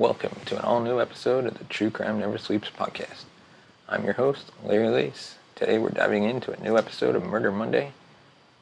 [0.00, 3.24] Welcome to an all new episode of the True Crime Never Sleeps podcast.
[3.86, 5.34] I'm your host, Larry Lace.
[5.54, 7.92] Today we're diving into a new episode of Murder Monday,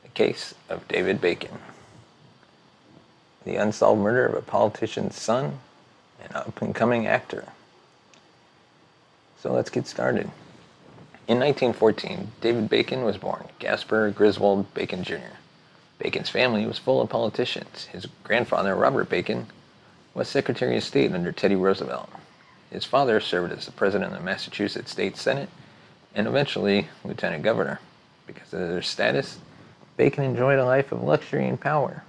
[0.03, 1.59] the case of David Bacon.
[3.45, 5.61] The unsolved murder of a politician's son
[6.21, 7.45] and up and coming actor.
[9.39, 10.33] So let's get started.
[11.29, 15.37] In 1914, David Bacon was born, Gaspar Griswold Bacon Jr.
[16.01, 17.85] Bacon's family was full of politicians.
[17.93, 19.47] His grandfather, Robert Bacon,
[20.19, 22.11] was Secretary of State under Teddy Roosevelt.
[22.73, 25.49] His father served as the president of the Massachusetts State Senate
[26.13, 27.79] and eventually lieutenant governor.
[28.27, 29.39] Because of their status,
[29.97, 32.03] Bacon enjoyed a life of luxury and power.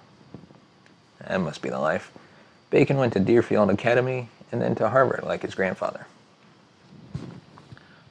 [1.20, 2.12] That must be the life.
[2.72, 6.08] Bacon went to Deerfield Academy and then to Harvard like his grandfather.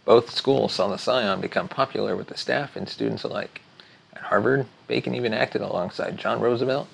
[0.04, 3.62] Both schools saw the scion become popular with the staff and students alike.
[4.12, 6.86] At Harvard, Bacon even acted alongside John Roosevelt,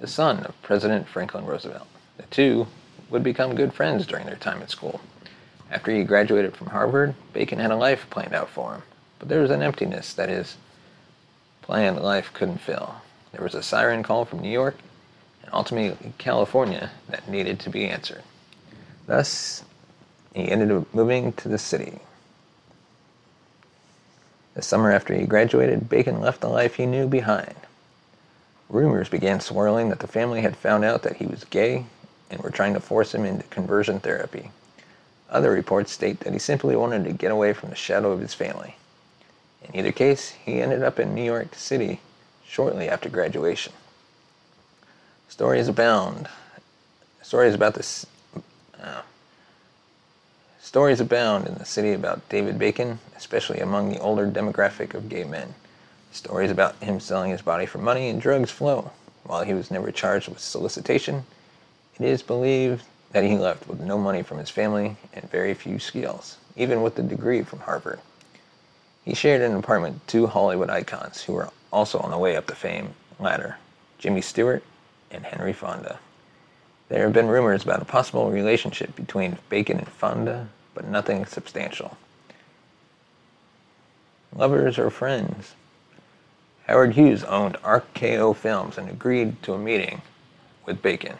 [0.00, 1.86] the son of President Franklin Roosevelt.
[2.16, 2.66] The two
[3.10, 5.00] would become good friends during their time at school.
[5.70, 8.82] After he graduated from Harvard, Bacon had a life planned out for him,
[9.18, 10.56] but there was an emptiness that his
[11.62, 12.96] planned life couldn't fill.
[13.32, 14.76] There was a siren call from New York
[15.42, 18.22] and ultimately California that needed to be answered.
[19.06, 19.64] Thus,
[20.34, 22.00] he ended up moving to the city.
[24.54, 27.54] The summer after he graduated, Bacon left the life he knew behind.
[28.68, 31.84] Rumors began swirling that the family had found out that he was gay
[32.30, 34.50] and were trying to force him into conversion therapy.
[35.30, 38.34] Other reports state that he simply wanted to get away from the shadow of his
[38.34, 38.76] family.
[39.62, 42.00] In either case, he ended up in New York City
[42.46, 43.72] shortly after graduation.
[45.28, 46.28] Stories abound.
[47.22, 48.06] Stories about this.
[48.80, 49.02] Uh,
[50.60, 55.24] stories abound in the city about David Bacon, especially among the older demographic of gay
[55.24, 55.54] men.
[56.12, 58.92] Stories about him selling his body for money and drugs flow.
[59.24, 61.24] While he was never charged with solicitation,
[61.98, 65.78] it is believed that he left with no money from his family and very few
[65.78, 68.00] skills, even with a degree from Harvard.
[69.04, 72.46] He shared an apartment with two Hollywood icons who were also on the way up
[72.46, 73.56] the fame ladder
[73.98, 74.62] Jimmy Stewart
[75.10, 75.98] and Henry Fonda.
[76.88, 81.96] There have been rumors about a possible relationship between Bacon and Fonda, but nothing substantial.
[84.34, 85.54] Lovers or friends?
[86.66, 90.02] Howard Hughes owned RKO Films and agreed to a meeting
[90.66, 91.18] with Bacon.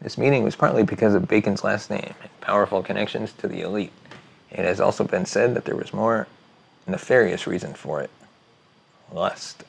[0.00, 3.92] This meeting was partly because of Bacon's last name and powerful connections to the elite.
[4.50, 6.26] It has also been said that there was more
[6.86, 8.10] nefarious reason for it
[9.12, 9.64] lust.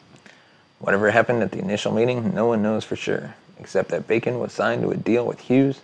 [0.80, 4.54] Whatever happened at the initial meeting, no one knows for sure, except that Bacon was
[4.54, 5.82] signed to a deal with Hughes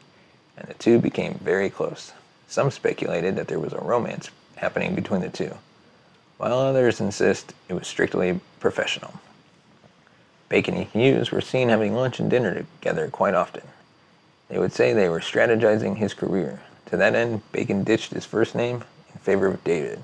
[0.57, 2.13] and the two became very close.
[2.47, 5.57] Some speculated that there was a romance happening between the two,
[6.37, 9.19] while others insist it was strictly professional.
[10.55, 13.63] Bacon and Hughes were seen having lunch and dinner together quite often.
[14.47, 16.61] They would say they were strategizing his career.
[16.85, 20.01] To that end, Bacon ditched his first name in favor of David,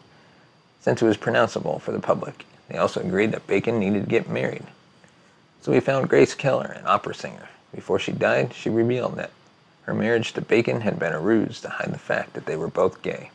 [0.81, 2.45] since it was pronounceable for the public.
[2.67, 4.65] They also agreed that Bacon needed to get married.
[5.61, 7.47] So he found Grace Keller, an opera singer.
[7.73, 9.31] Before she died, she revealed that
[9.83, 12.67] her marriage to Bacon had been a ruse to hide the fact that they were
[12.67, 13.31] both gay.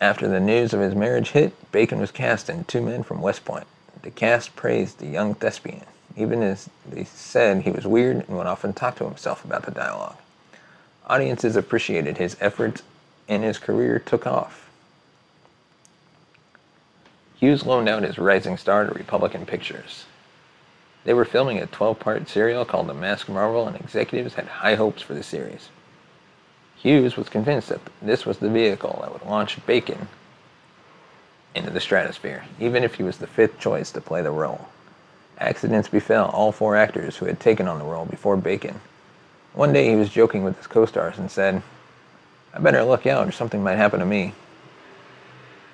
[0.00, 3.44] After the news of his marriage hit, Bacon was cast in Two Men from West
[3.44, 3.66] Point.
[4.04, 5.80] The cast praised the young thespian,
[6.14, 9.70] even as they said he was weird and would often talk to himself about the
[9.70, 10.18] dialogue.
[11.06, 12.82] Audiences appreciated his efforts,
[13.30, 14.68] and his career took off.
[17.36, 20.04] Hughes loaned out his rising star to Republican Pictures.
[21.04, 24.74] They were filming a 12 part serial called The Masked Marvel, and executives had high
[24.74, 25.70] hopes for the series.
[26.76, 30.08] Hughes was convinced that this was the vehicle that would launch Bacon
[31.54, 34.68] into the stratosphere, even if he was the fifth choice to play the role.
[35.38, 38.80] Accidents befell all four actors who had taken on the role before Bacon.
[39.52, 41.62] One day he was joking with his co stars and said,
[42.52, 44.32] I better look out or something might happen to me.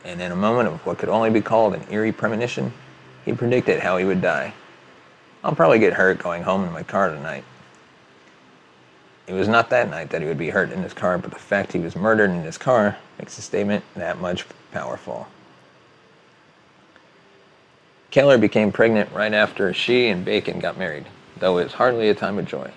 [0.05, 2.73] And in a moment of what could only be called an eerie premonition,
[3.25, 4.55] he predicted how he would die.
[5.45, 7.45] I'll probably get hurt going home in my car tonight.
[9.27, 11.39] It was not that night that he would be hurt in his car, but the
[11.39, 15.29] fact he was murdered in his car makes the statement that much powerful.
[18.11, 21.07] Keller became pregnant right after she and Bacon got married,
[21.39, 22.71] though it was hardly a time of joy.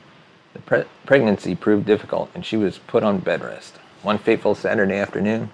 [0.53, 3.77] The pre- pregnancy proved difficult, and she was put on bed rest.
[4.03, 5.49] One fateful Saturday afternoon,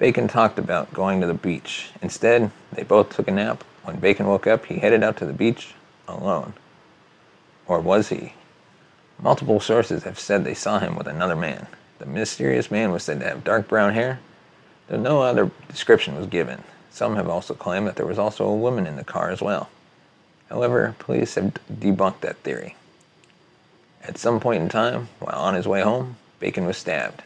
[0.00, 1.90] Bacon talked about going to the beach.
[2.02, 3.62] Instead, they both took a nap.
[3.84, 5.74] When Bacon woke up, he headed out to the beach
[6.08, 6.54] alone.
[7.68, 8.34] Or was he?
[9.20, 11.68] Multiple sources have said they saw him with another man.
[12.00, 14.18] The mysterious man was said to have dark brown hair,
[14.88, 16.64] though no other description was given.
[16.92, 19.70] Some have also claimed that there was also a woman in the car as well.
[20.50, 22.76] However, police have debunked that theory.
[24.04, 27.22] At some point in time, while on his way home, Bacon was stabbed.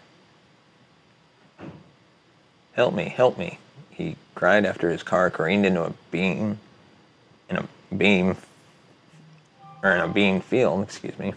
[2.74, 3.58] Help me, help me,
[3.90, 6.60] he cried after his car careened into a beam
[7.48, 8.36] in a beam
[9.82, 11.32] or in a beam field, excuse me.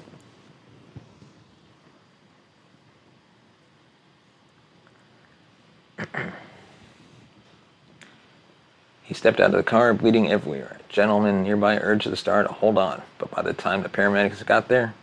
[9.09, 10.77] He stepped out of the car, bleeding everywhere.
[10.79, 14.45] A gentleman nearby urged the star to hold on, but by the time the paramedics
[14.45, 14.93] got there,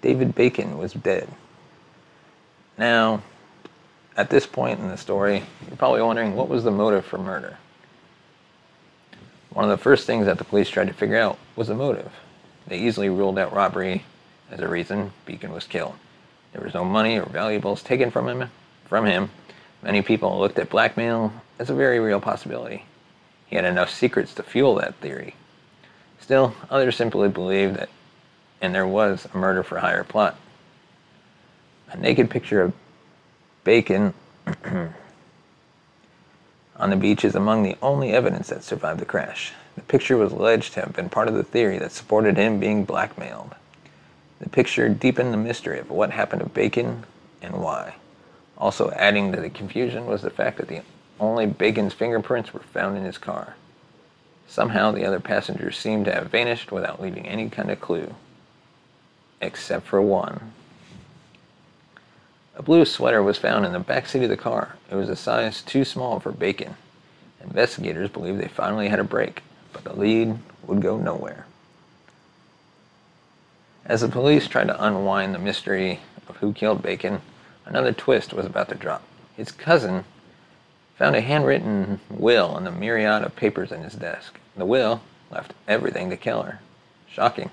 [0.00, 1.28] David Bacon was dead.
[2.78, 3.22] Now,
[4.16, 7.58] at this point in the story, you're probably wondering what was the motive for murder?
[9.50, 12.10] One of the first things that the police tried to figure out was the motive.
[12.66, 14.04] They easily ruled out robbery
[14.50, 15.96] as a reason Bacon was killed.
[16.54, 18.50] There was no money or valuables taken from him.
[18.86, 19.28] From him,
[19.82, 22.86] many people looked at blackmail as a very real possibility.
[23.52, 25.34] He had enough secrets to fuel that theory.
[26.18, 27.90] Still, others simply believed that,
[28.62, 30.38] and there was a murder for hire plot.
[31.90, 32.72] A naked picture of
[33.62, 34.14] Bacon
[36.76, 39.52] on the beach is among the only evidence that survived the crash.
[39.74, 42.86] The picture was alleged to have been part of the theory that supported him being
[42.86, 43.54] blackmailed.
[44.40, 47.04] The picture deepened the mystery of what happened to Bacon
[47.42, 47.96] and why.
[48.56, 50.78] Also adding to the confusion was the fact that the
[51.22, 53.54] only Bacon's fingerprints were found in his car.
[54.48, 58.14] Somehow the other passengers seemed to have vanished without leaving any kind of clue.
[59.40, 60.52] Except for one.
[62.56, 64.76] A blue sweater was found in the back seat of the car.
[64.90, 66.74] It was a size too small for Bacon.
[67.42, 69.42] Investigators believed they finally had a break,
[69.72, 70.36] but the lead
[70.66, 71.46] would go nowhere.
[73.84, 77.20] As the police tried to unwind the mystery of who killed Bacon,
[77.64, 79.02] another twist was about to drop.
[79.36, 80.04] His cousin
[80.96, 84.38] found a handwritten will in the myriad of papers in his desk.
[84.56, 86.60] The will left everything to Keller.
[87.08, 87.50] Shocking.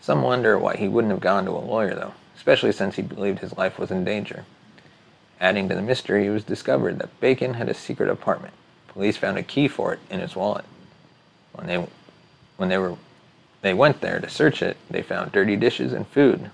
[0.00, 3.40] Some wonder why he wouldn't have gone to a lawyer, though especially since he believed
[3.40, 4.44] his life was in danger.
[5.40, 8.54] Adding to the mystery, it was discovered that Bacon had a secret apartment.
[8.86, 10.64] Police found a key for it in his wallet.
[11.52, 11.86] When they,
[12.56, 12.94] when they were,
[13.60, 16.50] they went there to search it, they found dirty dishes and food.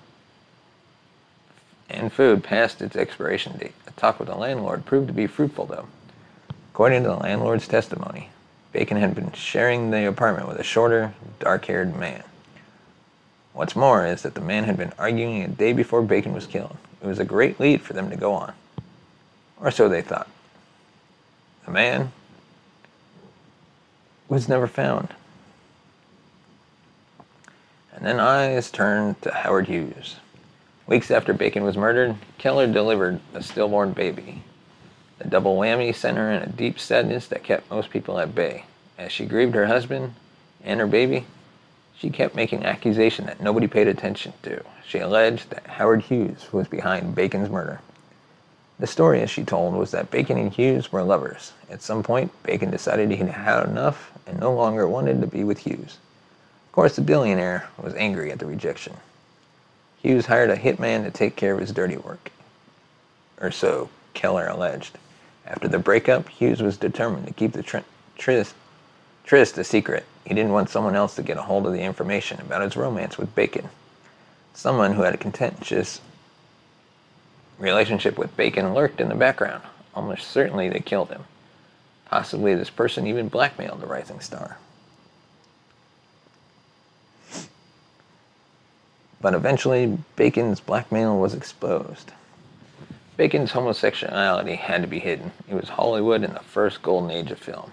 [1.90, 3.74] And food past its expiration date.
[3.86, 5.86] A talk with the landlord proved to be fruitful, though.
[6.74, 8.30] According to the landlord's testimony,
[8.72, 12.24] Bacon had been sharing the apartment with a shorter, dark-haired man.
[13.52, 16.76] What's more is that the man had been arguing a day before Bacon was killed.
[17.00, 18.54] It was a great lead for them to go on.
[19.60, 20.28] Or so they thought.
[21.64, 22.10] The man
[24.28, 25.14] was never found.
[27.92, 30.16] And then eyes turned to Howard Hughes.
[30.88, 34.42] Weeks after Bacon was murdered, Keller delivered a stillborn baby.
[35.18, 38.64] The double whammy sent her in a deep sadness that kept most people at bay.
[38.98, 40.14] As she grieved her husband
[40.62, 41.26] and her baby,
[41.96, 44.62] she kept making accusations that nobody paid attention to.
[44.86, 47.80] She alleged that Howard Hughes was behind Bacon's murder.
[48.78, 51.52] The story, as she told, was that Bacon and Hughes were lovers.
[51.70, 55.44] At some point, Bacon decided he had had enough and no longer wanted to be
[55.44, 55.98] with Hughes.
[56.66, 58.94] Of course, the billionaire was angry at the rejection.
[60.02, 62.32] Hughes hired a hitman to take care of his dirty work.
[63.40, 64.98] Or so Keller alleged.
[65.46, 67.78] After the breakup, Hughes was determined to keep the tr-
[68.16, 68.54] tryst,
[69.24, 72.40] tryst a secret he didn't want someone else to get a hold of the information
[72.40, 73.68] about his romance with Bacon.
[74.54, 76.00] Someone who had a contentious
[77.58, 79.62] relationship with Bacon lurked in the background.
[79.94, 81.24] Almost certainly they killed him.
[82.06, 84.58] Possibly this person even blackmailed the rising star.
[89.20, 92.12] But eventually, Bacon's blackmail was exposed.
[93.16, 95.30] Bacon's homosexuality had to be hidden.
[95.48, 97.72] It was Hollywood in the first golden age of film.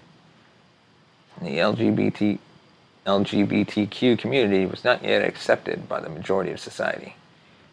[1.41, 2.37] the LGBT,
[3.07, 7.15] LGBTQ community was not yet accepted by the majority of society.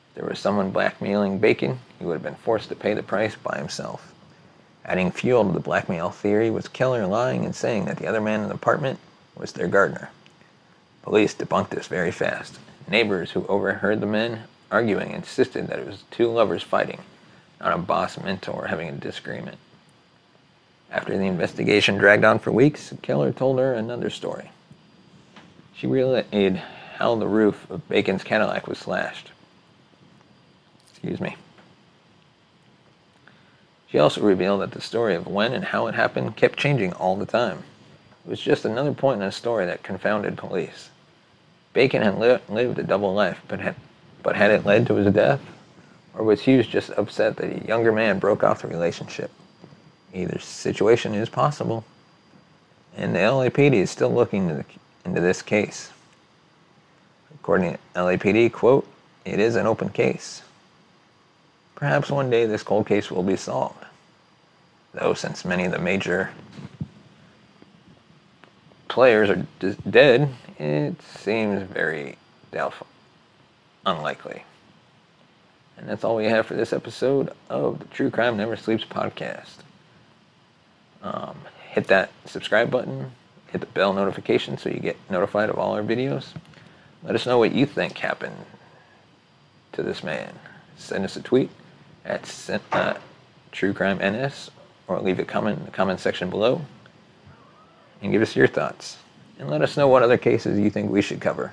[0.08, 3.37] If there was someone blackmailing Bacon, he would have been forced to pay the price
[3.37, 4.14] by himself.
[4.87, 8.40] Adding fuel to the blackmail theory was Keller lying and saying that the other man
[8.40, 8.98] in the apartment
[9.37, 10.08] was their gardener.
[11.02, 12.58] Police debunked this very fast.
[12.90, 17.00] Neighbors who overheard the men arguing insisted that it was two lovers fighting,
[17.60, 19.58] not a boss mentor having a disagreement.
[20.90, 24.50] After the investigation dragged on for weeks, Keller told her another story.
[25.74, 26.62] She relayed
[26.96, 29.30] how the roof of Bacon's Cadillac was slashed.
[30.90, 31.36] Excuse me.
[33.90, 37.16] She also revealed that the story of when and how it happened kept changing all
[37.16, 37.62] the time.
[38.26, 40.90] It was just another point in a story that confounded police.
[41.72, 43.76] Bacon had li- lived a double life, but had,
[44.22, 45.40] but had it led to his death?
[46.18, 49.30] Or was Hughes just upset that a younger man broke off the relationship?
[50.12, 51.84] Either situation is possible,
[52.96, 54.64] and the LAPD is still looking into, the,
[55.04, 55.92] into this case.
[57.34, 58.87] According to LAPD, quote,
[59.25, 60.42] it is an open case.
[61.76, 63.84] Perhaps one day this cold case will be solved.
[64.94, 66.30] Though, since many of the major
[68.88, 72.16] players are d- dead, it seems very
[72.50, 72.88] doubtful,
[73.87, 74.42] unlikely.
[75.78, 79.58] And that's all we have for this episode of the True Crime Never Sleeps podcast.
[81.02, 81.37] Um,
[81.70, 83.12] hit that subscribe button,
[83.52, 86.26] hit the bell notification so you get notified of all our videos.
[87.04, 88.35] Let us know what you think happened
[89.73, 90.35] to this man.
[90.76, 91.50] Send us a tweet
[92.04, 92.94] at uh,
[93.52, 94.50] True Crime NS
[94.88, 96.62] or leave a comment in the comment section below
[98.02, 98.97] and give us your thoughts.
[99.38, 101.52] And let us know what other cases you think we should cover.